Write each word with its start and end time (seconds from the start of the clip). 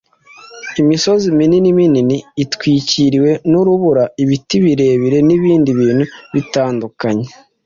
imisozi 0.81 1.27
minini 1.39 2.17
itwikiriwe 2.43 3.31
n’urubura, 3.51 4.03
ibiti 4.23 4.55
birebire 4.63 5.17
n’ibindi 5.27 5.69
bintu 5.79 6.05
bitandukanye 6.33 7.27